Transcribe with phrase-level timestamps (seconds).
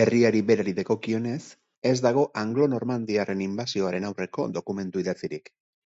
[0.00, 1.38] Herriari berari dagokionez,
[1.92, 5.54] ez dago anglo-normandiarren inbasioaren aurreko dokumentu idatzirik.